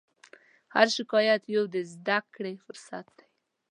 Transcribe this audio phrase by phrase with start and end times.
[0.75, 3.27] هر شکایت یو د زدهکړې فرصت دی.